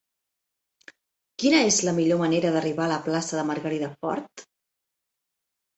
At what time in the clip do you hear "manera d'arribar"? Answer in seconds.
2.23-2.87